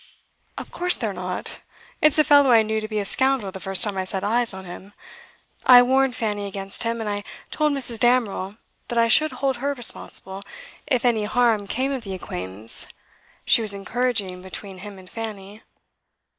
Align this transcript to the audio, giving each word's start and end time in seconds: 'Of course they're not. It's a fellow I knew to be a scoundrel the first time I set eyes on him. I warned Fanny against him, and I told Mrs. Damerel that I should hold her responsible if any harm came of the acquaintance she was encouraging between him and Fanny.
'Of 0.57 0.71
course 0.71 0.97
they're 0.97 1.13
not. 1.13 1.59
It's 2.01 2.17
a 2.17 2.23
fellow 2.23 2.49
I 2.49 2.63
knew 2.63 2.81
to 2.81 2.87
be 2.87 2.97
a 2.97 3.05
scoundrel 3.05 3.51
the 3.51 3.59
first 3.59 3.83
time 3.83 3.99
I 3.99 4.03
set 4.03 4.23
eyes 4.23 4.51
on 4.51 4.65
him. 4.65 4.93
I 5.63 5.83
warned 5.83 6.15
Fanny 6.15 6.47
against 6.47 6.81
him, 6.81 7.01
and 7.01 7.07
I 7.07 7.23
told 7.51 7.71
Mrs. 7.71 7.99
Damerel 7.99 8.57
that 8.87 8.97
I 8.97 9.07
should 9.07 9.31
hold 9.31 9.57
her 9.57 9.75
responsible 9.75 10.41
if 10.87 11.05
any 11.05 11.25
harm 11.25 11.67
came 11.67 11.91
of 11.91 12.03
the 12.03 12.15
acquaintance 12.15 12.87
she 13.45 13.61
was 13.61 13.75
encouraging 13.75 14.41
between 14.41 14.79
him 14.79 14.97
and 14.97 15.07
Fanny. 15.07 15.61